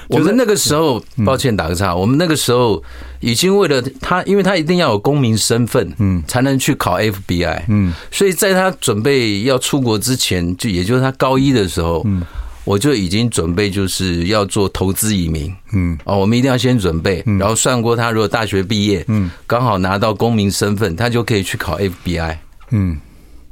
[0.09, 2.83] 我们那个时候，抱歉打个岔，我们那个时候
[3.21, 12.23] 已经为了他，因为他一定要有公民身份，嗯，才能去考 FBI，嗯，所以在他准备要出国之前，就也就是他高一的时候，嗯，
[12.65, 22.37] 我就已经准备就是要做投资移民，嗯，哦，我们一定要先准备，然后算过他如果大学毕业，嗯，刚好拿到公民身份，他就可以去考 FBI，
[22.71, 22.99] 嗯，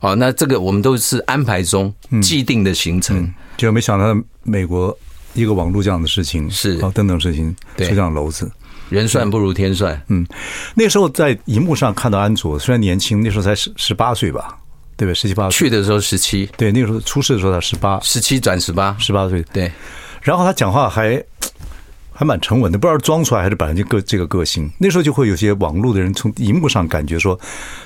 [0.00, 4.96] 哦，那这个我们都是安排中既定的行程，就没想到美国。
[5.34, 6.80] 一个网络这样的事情是。
[6.80, 8.50] 啊，等等事情是这样篓子，
[8.88, 10.02] 人算不如天算。
[10.08, 10.26] 嗯，
[10.74, 14.58] 那时候在荧幕上看到安卓，虽然年轻，那时候才十十八岁吧，
[14.96, 15.14] 对不对？
[15.14, 15.68] 十七八岁。
[15.68, 19.44] 去的时候十七，对，那个时候出事的时候他十八，十七转十八，十八岁。
[19.52, 19.70] 对，
[20.22, 21.22] 然后他讲话还
[22.18, 24.68] 还蛮沉稳的，不知道装出来还是本来就个这个个性。
[24.78, 27.38] 那时候就会有些网络的人从荧幕上感觉说，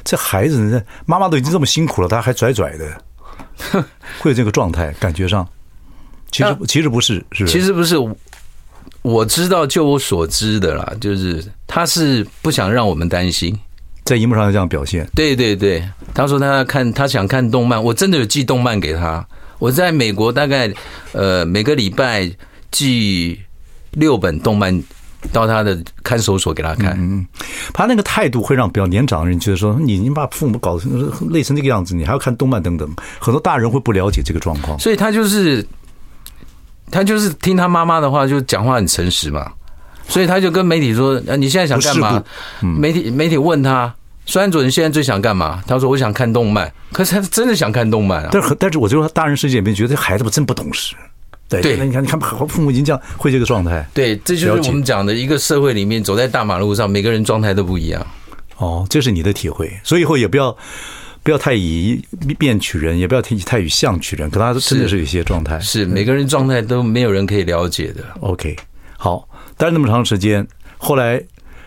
[0.02, 3.04] 这孩子呢，妈妈都已经这么辛苦了，他还拽拽的，
[4.20, 5.46] 会有这个状态，感觉上。
[6.30, 7.94] 其实其实不是，是其实不是。
[9.02, 13.54] 我知道，就我所知的啦，就是他是不想让我们担心，
[14.04, 15.06] 在荧幕上这样表现。
[15.14, 19.26] 对对对，他说他要看，他想看动漫，我真的有寄动漫给他。
[19.58, 20.72] 我在美国大概
[21.12, 22.30] 呃每个礼拜
[22.70, 23.38] 寄
[23.92, 24.82] 六本动漫
[25.32, 26.96] 到他的看守所给他看。
[26.98, 27.26] 嗯，
[27.72, 34.78] 他那个态度会让比较年长的人觉得说，你你把父母搞成累成这个样子，你还要看动漫等等，很多大人会不了解这个状况。
[34.78, 35.66] 所以他就是。
[36.90, 39.50] 他就是听他妈妈的话，就讲话很诚实嘛，
[40.08, 42.22] 所以他就跟媒体说：“你现在想干嘛？”
[42.60, 43.90] 媒体媒体问他
[44.26, 48.28] ：“孙安佐，你现在最想干嘛？”他说：“我想看动漫。”可是他真的想看动漫啊！
[48.30, 50.94] 但是但是，我觉得大人世界里面觉得这孩子不真不懂事。
[51.60, 53.86] 对，那你看你看，父母已经这样会这个状态。
[53.92, 58.06] 对，这就是我们讲的一个社会里面，走在大马路上，每个人状态都不一样。
[58.56, 60.56] 哦，这是你的体会，所以以后也不要。
[61.24, 62.02] 不要太以
[62.36, 65.56] 面取人，也不要太太以相取人，可他真的是有些状态。
[65.60, 68.02] 是，是每个人状态都没有人可以了解的。
[68.18, 68.56] OK，
[68.98, 70.44] 好，待了那么长时间，
[70.78, 71.22] 后来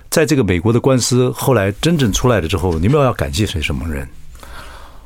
[0.09, 3.61] 在这个美国的官司后来真正出来了之后，你们要感谢谁？
[3.61, 4.05] 什么人？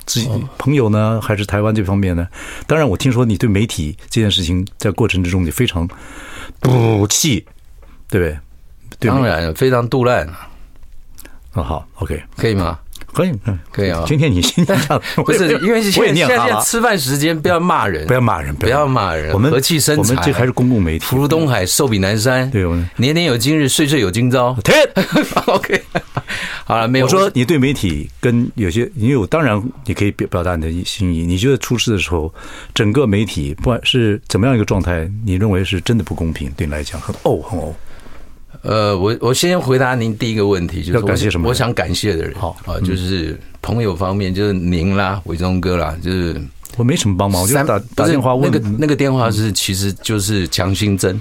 [0.10, 2.28] 自己朋友呢，还是台湾这方面呢？
[2.66, 5.88] 当然，我听说你对媒体这件事情在过程之中你非常
[6.60, 7.46] 赌气，
[8.10, 8.40] 对不对？
[9.00, 10.28] 对当然非常杜烂。
[11.52, 12.80] 啊，好，OK，可以吗？
[13.14, 13.32] 可以，
[13.72, 14.04] 可以啊。
[14.08, 19.34] 今天你心情上 不是因为现在现在吃饭时间，不要骂人，不要骂人，不要骂人。
[19.34, 21.06] 我们和气生财，我们这还是公共媒体。
[21.06, 22.50] 福如东海，寿比南山。
[22.52, 24.56] 对，我们年年有今日，岁岁有今朝。
[24.64, 24.74] 停，
[25.48, 25.82] OK，
[26.66, 27.06] 好了，没有。
[27.06, 31.26] 我说你对媒体跟有些，你有当然你可以表表达你的心意。
[31.26, 32.34] 你觉得出事的时候，
[32.74, 37.74] 整个媒体不管是怎么样一个状态，你认为是真的不公平，对你来讲很哦很哦。
[38.62, 41.48] 呃，我我先回答您第一个问题，就是要感谢什么？
[41.48, 42.58] 我想感谢的人，好。
[42.66, 46.42] 啊，就是朋友方面，就是您啦，伟忠哥啦，就是
[46.76, 48.52] 我没什么帮忙，我就打打电话问。
[48.52, 51.20] 那个那个电话是其实就是强心针，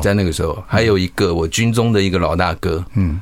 [0.00, 3.20] 在那个时候还有一个我军中的一个老大哥，嗯，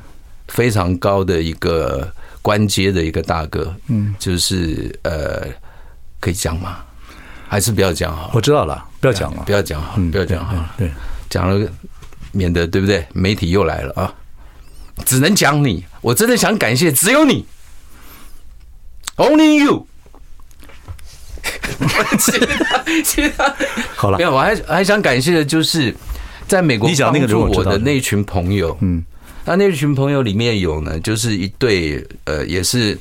[0.49, 2.07] 非常高的一个
[2.43, 5.47] 官阶的一个大哥，嗯，就是呃，
[6.19, 6.77] 可以讲吗？
[7.47, 8.29] 还是不要讲好？
[8.35, 10.91] 我知道了，不要讲了，不要讲好，不要讲好，对，
[11.29, 11.67] 讲了。
[12.33, 13.07] 免得对不对？
[13.13, 14.13] 媒体又来了啊！
[15.05, 17.45] 只能讲你，我真的想感谢只有你
[19.15, 19.87] ，Only you。
[22.19, 23.55] 其他其他
[23.95, 25.93] 好了，没有，我还还想感谢的就是
[26.47, 28.77] 在美国帮助我的那群朋友。
[28.81, 29.03] 嗯，
[29.45, 32.97] 那那群朋友里面有呢，就是一对呃，也是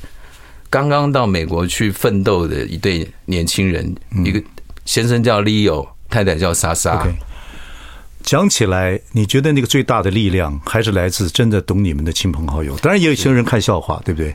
[0.70, 4.42] 刚刚到美国去奋斗的一对年轻人，一个
[4.84, 7.06] 先生叫 Leo，太太叫莎莎。
[8.22, 12.76] 讲起来，你觉得那个最大的力量还是来自真的懂你们的亲朋好友？
[12.78, 14.34] 当然，也有些人看笑话，对不对？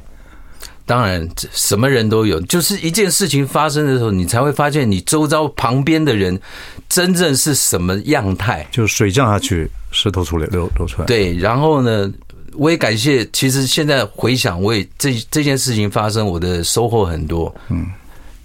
[0.85, 2.39] 当然，什么人都有。
[2.41, 6.39] 就是一件事情发生的时候，你才会发现你周遭旁边的人
[6.87, 8.65] 真正是什么样态。
[8.71, 11.05] 就是水降下去，石头出来流流出来。
[11.05, 12.09] 对，然后呢，
[12.53, 13.27] 我也感谢。
[13.33, 17.53] 其实现在回想，我也这这件事情发生，我的收获很多。
[17.67, 17.85] 嗯，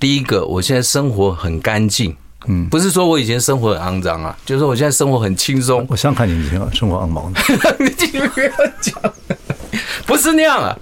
[0.01, 2.13] 第一个，我现在生活很干净。
[2.47, 5.87] 嗯，不是说我以前生活很肮脏啊，就是说我现在生活很轻松。
[5.89, 7.41] 我想看你以前生活肮脏的。
[7.85, 8.51] 你不要
[8.81, 9.15] 讲，
[10.07, 10.77] 不是那样啊。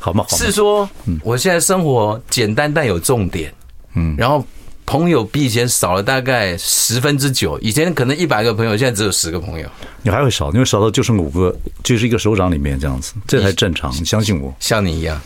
[0.00, 0.24] 好吗？
[0.28, 0.88] 是说，
[1.22, 3.52] 我现在生活简单但有重点。
[3.94, 4.42] 嗯，然后
[4.86, 7.58] 朋友比以前少了大概十分之九。
[7.60, 9.68] 以前可能一百个朋友，现在只有十个朋友。
[10.02, 13.92] 你还会少，因为少到就剩五个，就是一个手掌里面这样子，这才正常。
[14.00, 15.20] 你相信我，像你一样。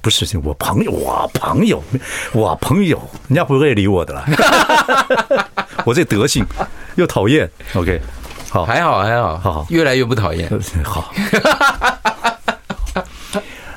[0.00, 1.82] 不是，我朋友，我朋友，
[2.32, 4.24] 我朋友，人家不会理我的了。
[5.84, 6.44] 我这德性
[6.96, 7.48] 又讨厌。
[7.74, 8.00] OK，
[8.48, 10.50] 好，还好，还好，好好，越来越不讨厌。
[10.84, 11.14] 好。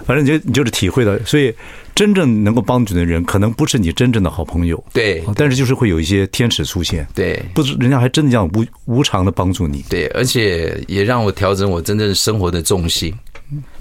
[0.06, 1.54] 反正你就你就是体会到，所以
[1.94, 4.82] 真正能够帮助你的人，可能不是你真正的好朋友。
[4.94, 7.06] 对，但是就是会有一些天使出现。
[7.14, 9.84] 对，不是人家还真的这样无无偿的帮助你。
[9.90, 13.14] 对，而且也让我调整我真正生活的重心。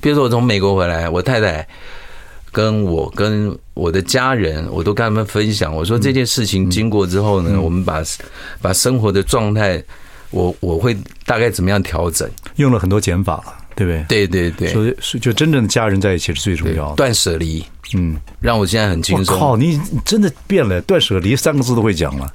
[0.01, 1.65] 比如说我从美国回来，我太太
[2.57, 8.03] 跟我跟我的家人，我都跟他们分享，我说这件事情经过之后呢，我们把
[8.63, 9.83] 把生活的状态，
[10.31, 12.27] 我我会大概怎么样调整？
[12.55, 14.27] 用了很多减法了，对不对？
[14.27, 16.97] 对对对，所以就真正的家人在一起是最重要的。
[16.97, 19.35] 断舍离，嗯，让我现在很轻松。
[19.35, 22.33] 我靠，你真的变了，断舍离三个字都会讲了。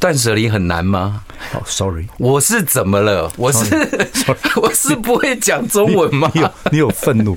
[0.00, 1.22] 断舍离很难吗？
[1.52, 3.30] 哦，sorry，我是怎么了？
[3.36, 3.74] 我是
[4.60, 6.30] 我是不会讲中文吗？
[6.34, 7.36] 你有你有愤怒，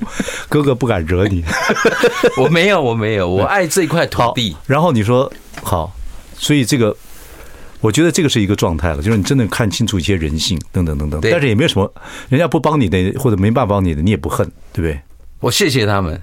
[0.49, 1.43] 哥哥不敢惹你。
[2.37, 4.55] 我没有，我没有，我爱这块土地。
[4.65, 5.31] 然后你说
[5.61, 5.95] 好，
[6.37, 6.95] 所以这个
[7.81, 11.21] 我觉得这个是一个状态了，就是你真的看清楚一些人性，等等等等。
[11.21, 11.91] 但是也没有什么，
[12.29, 14.99] 人家不帮你的或者没办法帮你的，你也不恨，对不对？
[15.39, 16.19] 我谢谢他们，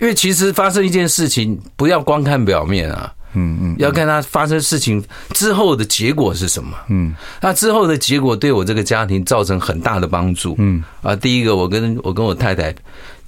[0.00, 3.12] 因为其实发生一件事情，不要光看表面啊。
[3.36, 6.76] 嗯嗯，要看他发生事情之后的结果是什么。
[6.88, 10.56] 嗯，那之后的结果对我这个家庭造成很大的帮助。
[10.58, 12.74] 嗯啊，第一个，我跟我跟我太太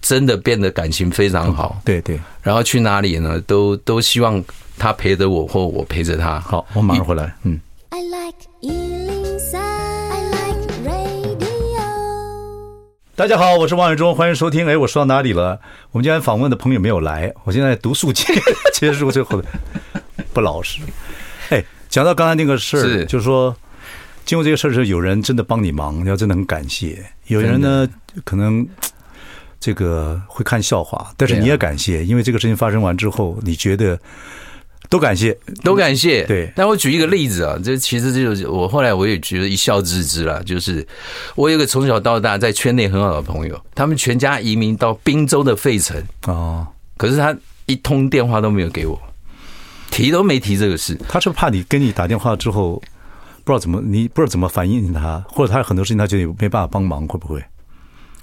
[0.01, 1.81] 真的变得感情非常好。
[1.85, 3.41] 对对，然后去哪里呢？
[3.43, 4.43] 都都希望
[4.79, 6.41] 他陪着我，或我陪着他。
[6.41, 7.37] 好，我马上回来。
[7.45, 7.61] 嗯。
[7.91, 8.49] I like
[13.17, 14.65] 大家好，我是王伟忠，欢迎收听。
[14.65, 15.59] 哎，我说到哪里了？
[15.91, 18.25] 我们今天访问的朋友没有来，我现在读书结
[18.73, 19.49] 结束最后的
[20.39, 20.79] 不老实。
[21.49, 23.57] 哎，讲到刚才那个事儿，就是说，
[24.25, 27.05] 经过这个事儿，是有人真的帮你忙，要真的很感谢。
[27.27, 27.89] 有人呢，
[28.25, 28.65] 可能
[29.59, 33.99] 这个会看笑话，但是你也感谢，因为这个事情发生完之后，你觉得。
[34.89, 36.25] 都感谢，都感谢。
[36.25, 40.43] 对，但我举一个例子啊，这其实这就是我后来我也觉得一笑置之了。
[40.45, 40.87] 就是
[41.35, 48.99] 我有一个从小到大在圈内很好的朋友，他们全家移民到滨州的费城哦，可是他一通电话都没有给我，
[49.99, 50.97] 提都没提这个事。
[51.09, 52.81] 他是怕你跟你打电话之后
[53.43, 57.45] 不知道怎么，你不知道怎么反应他，或者他有很多事情他觉得没办法帮忙，会不会？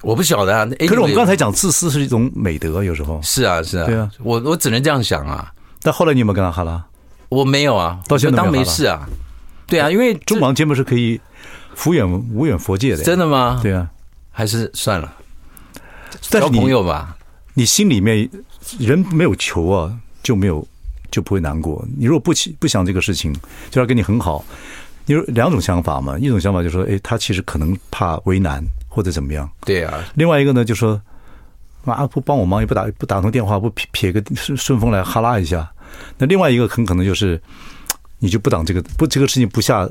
[0.02, 0.66] 我不晓得啊。
[0.80, 5.52] 可是我们刚才讲自私是一种美德，有时候是啊是啊，对啊，我我只能这样想啊。
[5.82, 6.82] 但后来你有没有跟他哈拉？
[7.28, 9.06] 我没有啊，到现在当没事啊。
[9.68, 11.20] 对啊，因为中盲节目是可以
[11.86, 13.04] 无远无远佛界的。
[13.04, 13.60] 真的吗？
[13.62, 13.90] 对啊，
[14.32, 15.14] 还是算了，
[16.22, 17.18] 交朋友吧。
[17.54, 18.30] 你心里面
[18.80, 20.66] 人没有求啊，就没有
[21.12, 21.86] 就不会难过。
[21.98, 23.34] 你如果不不想这个事情，
[23.70, 24.44] 就要跟你很好。
[25.06, 29.48] 你有两种想法嘛，一种想法就是说，哎，他其实可能怕为难或者怎么样。
[29.62, 30.04] 对啊。
[30.16, 31.00] 另外一个呢，就说
[31.86, 35.72] 啊，不帮我忙也不打不打通电话，不撇撇个顺顺风来哈拉一下。
[36.18, 37.40] 那另外一个很可能就是，
[38.18, 39.88] 你就不挡这个不这个事情不下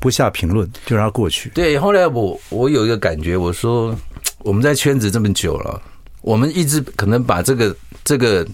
[0.00, 1.50] 不下评论，就让它过去。
[1.50, 3.94] 对，后来我我有一个感觉，我说
[4.38, 5.82] 我们在圈子这么久了，
[6.22, 8.46] 我们一直可能把这个这个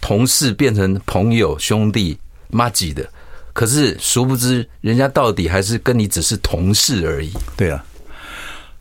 [0.00, 3.08] 同事变成朋友兄弟妈吉的，
[3.52, 7.30] 可是殊不知人家到底还是跟你只是同事而已。
[7.56, 7.84] 对啊。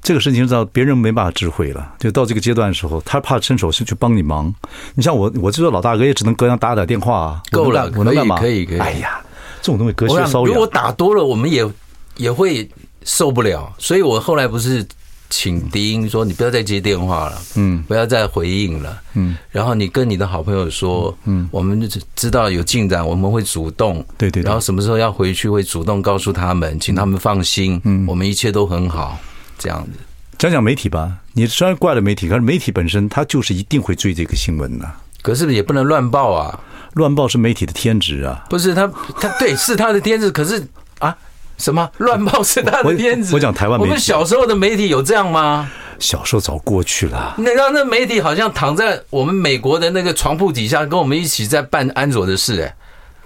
[0.02, 4.52] 这个事情到别人没办法智慧了，就到这个阶段的时候，他怕伸手是去帮你忙。
[4.96, 8.38] 你像我，我这个老大哥也只能隔两打打电话啊，够了，我能干嘛？
[8.40, 8.78] 可以可以。
[8.78, 9.22] 可以哎呀，
[9.62, 10.46] 这种东西隔靴搔痒。
[10.46, 11.70] 如果打多了，我们也
[12.16, 12.68] 也会
[13.04, 13.72] 受不了。
[13.78, 14.88] 所以我后来不是
[15.30, 19.38] 请迪英说，你不要再接电话了，嗯，不要再回应了，嗯。
[19.52, 24.42] 然后你跟你的好朋友说，嗯，我们就知道有进展，我们会主动，对对。
[24.44, 29.18] 然后什么时候要回去，会主动告诉他们，请他们放心，嗯，我们一切都很好。
[29.58, 30.00] 这样子，
[30.38, 31.18] 讲讲媒体吧。
[31.34, 34.90] 你虽然怪了媒体，可是媒体本身它就是一定会追这个新闻的。
[35.22, 36.60] 可是也不能乱报啊，
[36.94, 38.46] 乱报是媒体的天职啊。
[38.50, 38.88] 不是他，
[39.20, 40.32] 他对是他的天职。
[40.32, 40.66] 可是
[41.00, 41.16] 啊，
[41.60, 43.36] 什么乱报是他的片子？
[43.36, 45.70] 我讲台湾媒体，我们小时候的媒体有这样吗？
[46.00, 47.36] 小时候早过去了。
[47.38, 52.64] 那让那媒体好像躺在我们美国的那个床铺底下，跟我们一起在办安卓的事。
[52.64, 52.76] 哎，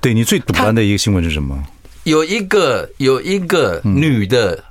[0.02, 1.63] 对你最堵烂的一个新闻是什么？
[2.04, 4.63] 有一个有一个女的。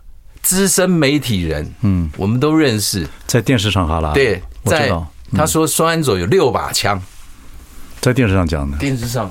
[0.42, 4.90] 资深媒体人，嗯，我们都认识，在电视上哈拉，对，在
[5.37, 7.01] 他说双安卓有六把枪，
[8.01, 9.31] 在电视上讲的，电视上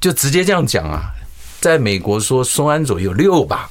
[0.00, 1.14] 就直接这样讲啊，
[1.60, 3.68] 在美国说松安佐有六把，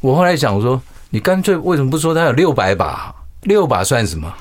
[0.00, 3.14] 我后来想说，你干脆为什么不说他有六百把？
[3.42, 4.32] 六把算什么？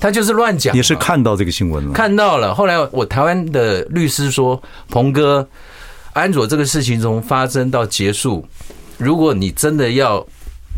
[0.00, 0.76] 他就是乱讲。
[0.76, 2.52] 你是看到这个新闻了，看到了。
[2.52, 5.48] 后来我台湾的律师说，鹏哥，
[6.14, 8.44] 安佐这个事情从发生到结束。
[8.98, 10.26] 如果你真的要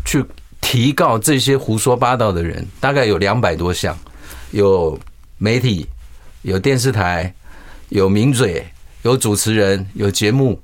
[0.05, 0.23] 去
[0.61, 3.97] 提告这些胡说八道的人，大概有两百多项，
[4.51, 4.99] 有
[5.39, 5.87] 媒体、
[6.43, 7.33] 有电视台、
[7.89, 8.63] 有名嘴、
[9.01, 10.61] 有主持人、有节目。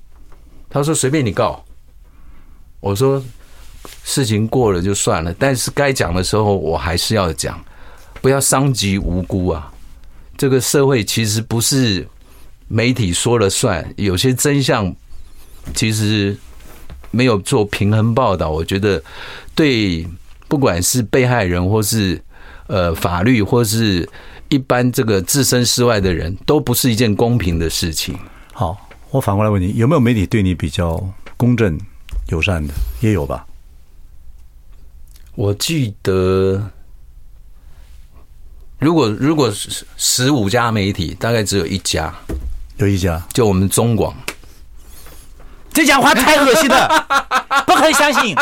[0.71, 1.63] 他说随便你告。
[2.79, 3.23] 我说
[4.03, 7.63] 事情过了就算了，但是该讲的时候我还是要讲。
[8.21, 9.73] 不要伤及无辜啊！
[10.37, 12.07] 这个社会其实不是
[12.67, 14.95] 媒体说了算，有些真相
[15.73, 16.37] 其实
[17.09, 18.51] 没有做平衡报道。
[18.51, 19.01] 我觉得
[19.55, 20.07] 对，
[20.47, 22.21] 不管是被害人或是
[22.67, 24.07] 呃法律，或是
[24.49, 28.15] 一般这个置身事外的人，都不是一件公平的事情。
[28.53, 28.77] 好，
[29.11, 30.97] 我反过来问你，有没有媒体对你比较
[31.35, 31.77] 公正、
[32.29, 32.73] 友善的？
[33.01, 33.45] 也有吧？
[35.35, 36.69] 我记得。
[38.79, 42.11] 如果如果十十五家媒体，大概只有一家，
[42.77, 44.15] 有一家，就我们中广。
[45.73, 46.87] 这讲话太恶心了，
[47.67, 48.35] 不可以相信。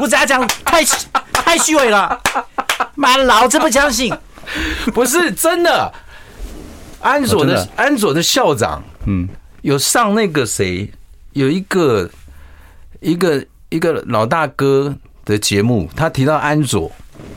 [0.00, 0.84] 我这样讲太
[1.32, 2.18] 太虚伪了，
[2.94, 4.14] 妈，老子不相信。
[4.94, 5.92] 不是真的，
[7.00, 9.28] 安佐的安佐的校长，嗯，
[9.62, 10.88] 有上那个谁，
[11.32, 12.08] 有一个
[13.00, 14.94] 一个一个老大哥
[15.24, 16.90] 的节目，他提到安卓。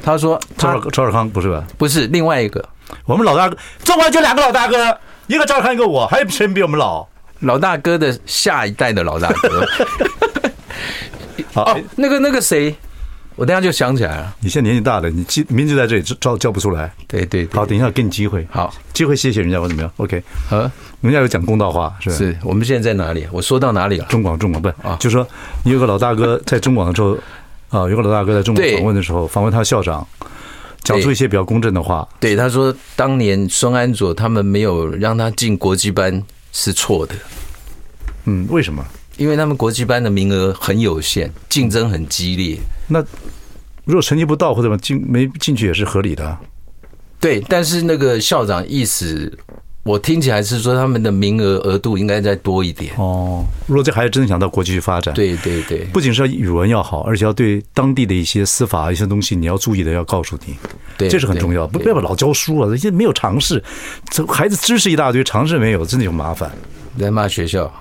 [0.04, 1.66] 他说他：“赵赵尔康不是吧？
[1.78, 2.64] 不是另外一个，
[3.06, 7.08] 我们老大哥，中国就两个老大哥，一个赵尔康，一个我，还有谁比我们老？
[7.40, 9.66] 老大哥的下一代的老大哥。
[11.54, 12.76] 好，哦，那个那个谁，
[13.36, 14.36] 我等下就想起来了。
[14.40, 16.92] 你现在年纪大了，你记名字在这里叫叫不出来。
[17.08, 18.48] 对对，好，等一下给你机会。
[18.50, 20.58] 好，机会谢谢人家，我怎么样？OK，好，
[21.02, 22.16] 人家有讲公道话，是吧？
[22.16, 23.28] 是我们现在在哪里？
[23.32, 24.06] 我说到哪里了？
[24.06, 24.98] 中广，中广不啊？
[25.00, 25.28] 就说
[25.64, 27.18] 你有个老大哥在中广的时候。
[27.70, 30.08] ”啊，有个老大哥在中广访问的时候，访问他校长，
[30.84, 32.08] 讲出一些比较公正的话。
[32.22, 37.16] 对，他说当年孙安佐他们没有让他进国际班是错的。
[38.26, 38.86] 嗯，为什么？
[39.18, 42.58] 因为他们国际班的名额很有限，竞争很激烈。
[42.88, 43.04] 那
[43.86, 46.38] 如果成绩不到或者进没进去也是合理的。
[47.20, 49.32] 对，但是那个校长意思。
[49.86, 53.46] 我听起来是说他们的名额额度应该再多一点哦。
[53.68, 60.56] 如果这孩子真的想到国际去发展，对对对，不仅是要语文要好，而且要对当地的一些司法一些东西你要注意的，要告诉你，
[60.98, 61.68] 对，这是很重要。
[61.68, 63.64] 不不要老教书啊，这些没有常识，
[64.10, 66.52] 这孩子知识一大堆，常识没有，真的有麻烦。
[67.00, 67.72] 在骂学校？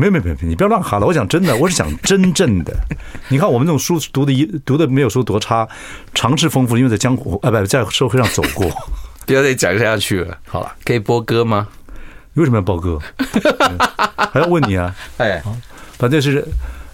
[0.00, 1.06] 没有没有没有，你不要乱喊了。
[1.06, 2.74] 我讲真的，我是讲真正的。
[3.28, 5.68] 你看我们这种书读的一读的没有说多差，
[6.14, 8.66] 常识丰富，因为在江湖啊不在社会上走过。
[9.26, 10.38] 不要再讲下去了。
[10.46, 11.68] 好了，可以播歌吗？
[12.34, 12.98] 为什么要播歌？
[14.32, 14.96] 还要问你啊？
[15.18, 15.42] 哎，
[15.98, 16.46] 反正是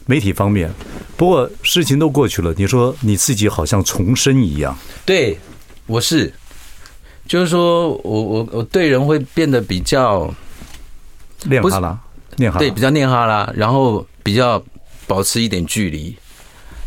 [0.06, 0.68] 媒体方面。
[1.16, 4.76] 不过事情都过去了，你说你自己好像重生一样。
[5.04, 5.38] 对，
[5.86, 6.32] 我是，
[7.28, 10.28] 就是说我我我对人会变得比较
[11.44, 11.98] 练哈啦，
[12.36, 14.62] 对，比较念哈啦，然后比较
[15.06, 16.16] 保持一点距离。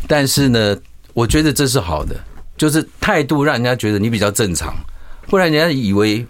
[0.06, 0.76] 但是呢，
[1.12, 2.14] 我觉得这是好的，
[2.56, 4.74] 就是态度让人家觉得你比较正常。
[5.26, 6.26] 不然人家以为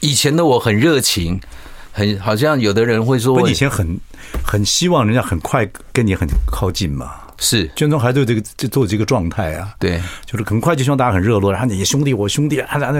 [0.00, 1.40] 以前的我很热情，
[1.92, 3.98] 很好像有的人会说，我以前很
[4.44, 7.12] 很希望人家很快跟你很靠近嘛。
[7.38, 9.74] 是，圈中还对这个这做这个状态啊。
[9.78, 12.92] 对，就是很快就希望大家很热络，然后你兄弟我兄弟啊，那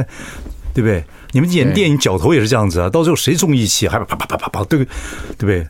[0.72, 1.04] 对不对？
[1.32, 4.86] 你们演电影角头也是这样子啊，到最后谁重义气，还啪啪啪啪啪，对对
[5.38, 5.66] 不对？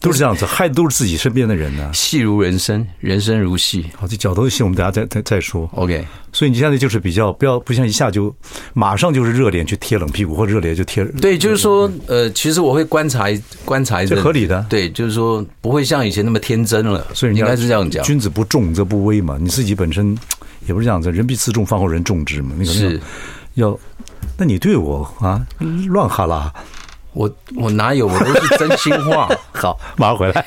[0.00, 1.92] 都是这样子，害的都是自己身边的人呢、啊。
[1.92, 3.84] 戏如人生，人生如戏。
[3.96, 5.68] 好，这角头的戏我们等下再再再说。
[5.72, 8.32] OK，所以你现在就是比较不要不像一下就
[8.74, 11.04] 马上就是热脸去贴冷屁股，或者热脸就贴。
[11.20, 13.26] 对，就是说，呃，其实我会观察
[13.64, 14.64] 观察一下，这合理的。
[14.68, 17.04] 对，就是说不会像以前那么天真了。
[17.12, 19.36] 所以应该是这样讲，君子不重则不威嘛。
[19.40, 20.16] 你自己本身
[20.68, 22.52] 也不是这样子，人必自重，方后人重之嘛。
[22.56, 23.00] 那个是
[23.58, 23.76] 要，
[24.36, 25.44] 那你对我啊
[25.88, 26.54] 乱哈啦。
[27.12, 28.06] 我我哪有？
[28.06, 29.28] 我都是真心话。
[29.52, 30.46] 好，马上回来。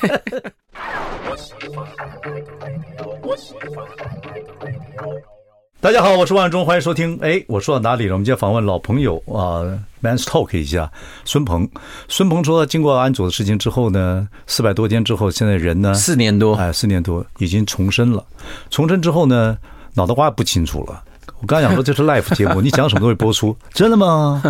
[5.78, 7.18] 大家好，我是万忠，欢迎收听。
[7.20, 8.14] 哎，我说到哪里了？
[8.14, 9.60] 我们今天访问老朋友啊
[10.02, 10.90] ，Man's Talk 一下。
[11.26, 11.68] 孙鹏，
[12.08, 18.24] 孙鹏说，经过安佐的事情之后呢，四百多天之后，现在人呢，四年多，哎，四年多已经重生了。
[18.70, 19.58] 重生之后呢，
[19.92, 21.04] 脑袋瓜不清楚了。
[21.40, 24.42] 我刚想说这是 live 节目， 你讲什么都会播出，真的吗？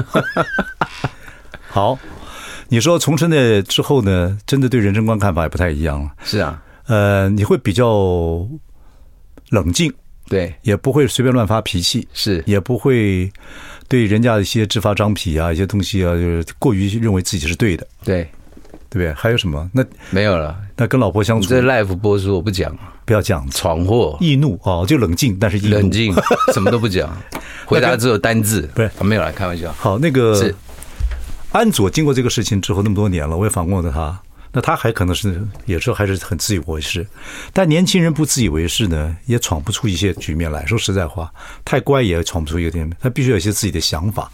[1.68, 1.98] 好，
[2.68, 6.10] 你说重生的之后呢，真的对人生观看法也不太一样了。
[6.22, 8.46] 是啊，呃，你会比较
[9.50, 9.92] 冷静，
[10.28, 13.32] 对，也不会随便乱发脾气，是，也不会
[13.88, 18.30] 对人家的一些直发张皮啊，一些东西啊，就是过于认为自己是对的，对，
[18.92, 19.12] 对不对？
[19.14, 19.70] 还有什么？
[19.72, 20.54] 那没有了。
[20.76, 26.14] 那跟老婆相处，这 live 播出我不讲，不要讲闯祸、易怒哦，就冷静，但是易怒冷静，
[26.52, 27.10] 什么都不讲，
[27.64, 29.72] 回答只有单字，不是，没有了，开玩笑。
[29.72, 30.54] 好，那个是。
[31.52, 34.18] 安佐经过这个事情之后那么多年了，我也访问过他，
[34.52, 37.06] 那他还可能是也是还是很自以为是，
[37.52, 40.64] 但年轻人不自以为是呢，也闯不出一些局面来。
[40.66, 41.30] 说实在话，
[41.64, 44.30] 太乖也闯不出一个局面，他必须有一些自己的想法。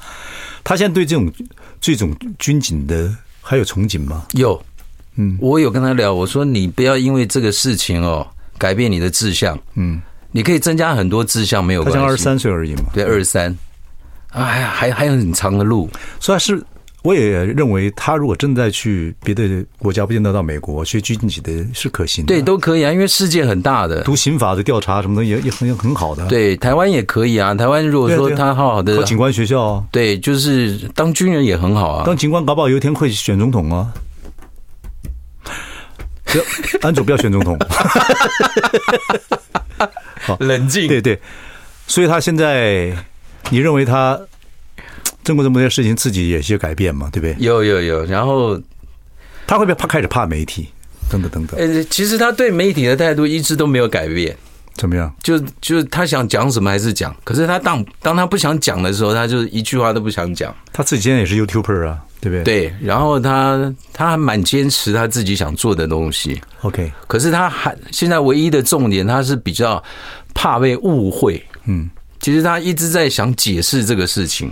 [0.63, 1.33] 他现在对这种
[1.81, 3.13] 这种军警的
[3.49, 4.27] 还有憧憬吗？
[4.33, 4.63] 有，
[5.17, 8.29] 嗯，我有跟他聊，我说你不要因为这个事情哦
[8.59, 11.97] 改变你的志向，嗯，你可以增加很多志向，没有关系。
[11.97, 12.83] 他才二十三岁而已嘛。
[12.93, 13.51] 对，二十三，
[14.33, 15.89] 啊，还还还有很长的路。
[16.21, 16.63] 所以是，
[17.03, 22.35] 我也认为他如果正在去别的国家，不见得到美国学军警的，是可行的。
[22.35, 24.03] 对，都可以啊，因为世界很大的。
[24.03, 26.27] 读刑法的调查什么的也也很很好的。
[26.27, 27.55] 对，台湾也可以啊。
[27.55, 32.05] 台湾如果说他好好的考警官学校，啊，对，就是当军人也很好啊。
[32.05, 33.93] 当警官搞不好有一天会选总统啊。
[36.83, 37.59] 安祖不要选总统。
[40.21, 40.87] 好， 冷静。
[40.87, 41.19] 对对，
[41.87, 42.93] 所以他现在，
[43.49, 44.21] 你认为他
[45.25, 47.09] 经过这么多事情，自己也有些改变嘛？
[47.13, 47.37] 对不对？
[47.39, 48.05] 有有有。
[48.07, 48.61] 然后
[49.47, 50.69] 他会不会怕开始怕媒体？
[51.11, 51.59] 等等等等。
[51.59, 54.37] 呃，其实他对媒体的态度一直都没有改变。
[54.75, 55.13] 怎么样？
[55.23, 60.55] 就就他想讲什么还是讲，可是他当当他不想讲的时候，他就一句话都不想讲。
[60.73, 62.05] 他自己现在也是 YouTuber 啊。
[62.21, 62.43] 对不对？
[62.43, 66.41] 对，然后他他还蛮坚持他自己想做的东西。
[66.63, 69.81] OK，可是他还现在唯一的重点，他是比较
[70.35, 71.41] 怕被误会。
[71.67, 71.89] 嗯，
[72.19, 74.51] 其实他一直在想解释这个事情。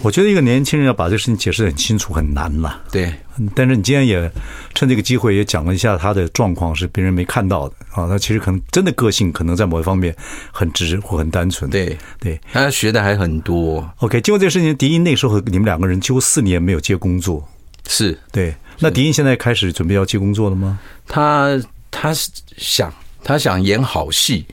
[0.00, 2.80] 我觉得一个年轻人要把这个事情解释得很清楚很难了。
[2.92, 3.12] 对，
[3.54, 4.30] 但是你今天也
[4.72, 8.06] 趁这个机会也讲了一下他的状况是别人没看到的啊。
[8.06, 10.14] 他其实可能真的个性可能在某一方面
[10.52, 11.68] 很直或很单纯。
[11.68, 13.84] 对对，他学的还很多。
[13.98, 17.46] OK，经过这个事情，迪英那时候你们两个人几乎四年没有接工作。
[17.88, 18.54] 是对。
[18.78, 20.78] 那迪英现在开始准备要接工作了吗？
[21.08, 22.92] 他他是想
[23.24, 24.46] 他想演好戏，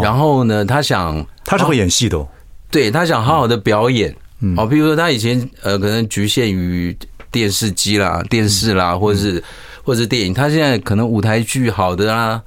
[0.00, 2.28] 然后呢，他想他是会演戏的哦。
[2.70, 4.14] 对，他想好好的表演。
[4.56, 6.96] 哦，比如说他以前呃，可能局限于
[7.30, 9.42] 电视机啦、电视啦，或者是
[9.82, 10.32] 或者是电影。
[10.32, 12.40] 他现在可能舞台剧好的啊，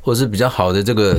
[0.00, 1.18] 或者是比较好的这个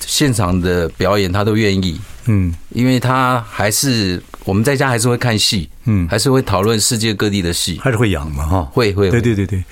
[0.00, 2.00] 现场的表演，他都愿意。
[2.26, 8.62] 嗯，因为他还是我们在家还是会看戏，嗯，还是会讨论世界各地的戏，还是会养嘛哈。
[8.72, 9.64] 会会，对对对对。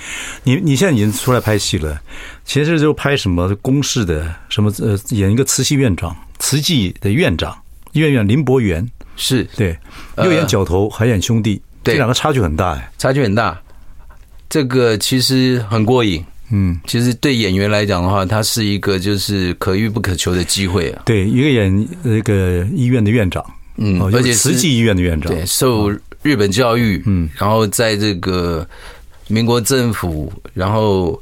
[0.45, 2.01] 你你现在已经出来拍戏了，
[2.45, 7.57] 其实就拍什么公式的什么呃，演一个慈禧院长，慈济的院长，
[7.93, 8.91] 院院林伯元。
[9.19, 9.45] 是。
[9.55, 9.77] 对，
[10.17, 13.61] 又演角头，还演兄弟，这两个差距很大哎，差距很大。
[14.49, 21.03] 这个其实很过瘾，嗯，其实对演员来讲的话，它是一个就是可遇不可求的机会啊。
[21.05, 23.45] 对，一个演那个医院的院长，
[23.77, 25.91] 嗯，而且慈济医院的院长，对，受
[26.23, 28.67] 日本教育，嗯，然后在这个
[29.27, 31.21] 民国政府，然后。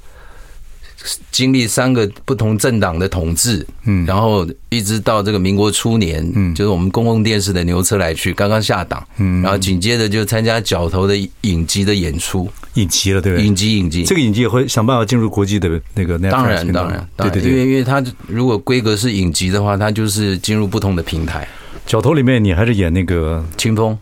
[1.30, 13.46] 经历三个不同政党的统治，嗯，然后一直到这个民国初年，嗯，就是我们公共电视的牛车来去刚刚下档，嗯，然后紧接着就参加角头的影集的演出，影集了，对不对？
[13.46, 16.30] 影集，影集，这个影集也会想办法进入国际的那个那。
[16.30, 21.46] 当然，当然，对对对，因为因为它如果规格是影集的话，它就是进入不同的平台。
[21.86, 23.96] 角头里面你还是演那个清风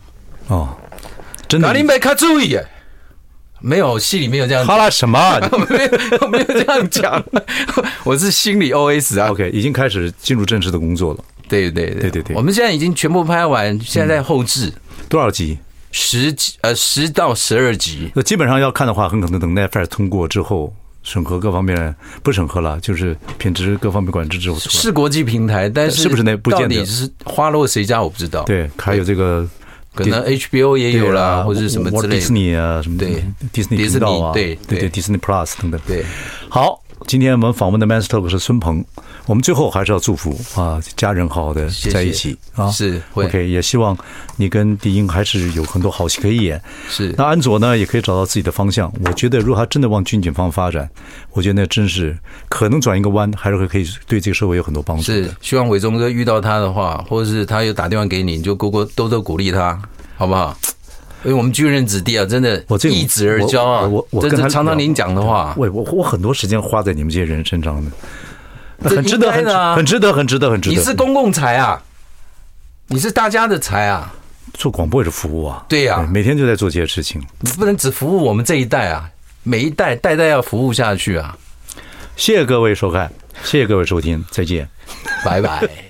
[0.47, 0.75] 哦，
[1.47, 1.67] 真的。
[1.67, 2.57] 哪里没看注意？
[3.61, 4.75] 没有，戏里没有这样讲。
[4.75, 5.39] 哈啦什么？
[5.69, 5.83] 没
[6.19, 7.23] 有，没有这样讲。
[8.03, 9.29] 我是心里 OS 啊。
[9.31, 11.23] OK，已经开始进入正式的工作了。
[11.47, 12.35] 对对对对对对。
[12.35, 14.71] 我们现在已经全部拍完，现在在后制。
[15.09, 15.57] 多少集？
[15.91, 18.11] 十集，呃，十到十二集。
[18.13, 24.59] 那基本上要看的话，很可能等 Netflix 通过之后，审核各方面不审核了，就是品质各方面管制之后。
[24.59, 26.85] 是国际平台，但是是不是那不见得？
[26.85, 28.43] 是花落谁家我不知道。
[28.43, 29.47] 对，还有这个。
[29.95, 32.19] 可能 HBO 也有啦，或者是什么之类的。
[32.19, 35.79] 迪士尼啊，什么对，迪士尼频道啊，对对对，迪士尼 Plus 等等。
[35.87, 36.03] 对，
[36.49, 38.83] 好，今天我们访问的 Talk 是孙鹏，
[39.25, 42.69] 我们最后还是要祝福啊，家人好好的在一起啊。
[42.69, 43.97] 是，OK，也希望
[44.37, 46.61] 你跟迪英还是有很多好戏可以演。
[46.87, 48.91] 是，那安佐呢，也可以找到自己的方向。
[49.03, 50.89] 我觉得，如果他真的往军警方发展，
[51.31, 52.17] 我觉得那真是
[52.49, 55.03] 可能转一个弯，还是会可以对这个社会有很多帮助。
[55.03, 59.81] 是，希望伟忠哥遇到他的话，或者是他有打电话给你，你就多多多多鼓励他。
[60.17, 60.57] 好不好？
[61.25, 63.81] 因为我们军人子弟啊，真的我这一子而骄啊。
[63.81, 67.91] 我我跟他常常您讲的话，我我我很多时间花在你们这些人身上呢，
[68.83, 69.45] 很值得，很
[69.75, 70.75] 很值得，很值得，很值得。
[70.75, 71.81] 你是公共财啊，
[72.87, 74.13] 你是大家的财啊。
[74.53, 77.21] 做广播也是服务啊，对呀，每天就在做这些事情。
[77.41, 79.09] 你不能只服务我们这一代啊，
[79.43, 81.37] 每一代代代要服务下去啊。
[82.15, 83.11] 谢谢各位收看，
[83.43, 84.69] 谢谢各位收听，再见，
[85.25, 85.84] 拜拜。